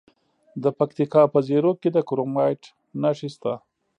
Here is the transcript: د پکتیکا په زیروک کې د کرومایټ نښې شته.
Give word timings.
د 0.63 0.65
پکتیکا 0.77 1.21
په 1.33 1.39
زیروک 1.47 1.77
کې 1.83 1.89
د 1.93 1.97
کرومایټ 2.07 2.61
نښې 3.01 3.29
شته. 3.33 3.53